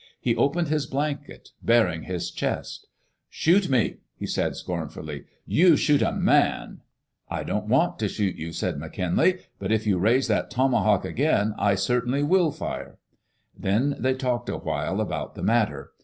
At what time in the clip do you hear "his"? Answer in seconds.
0.69-0.87, 2.05-2.31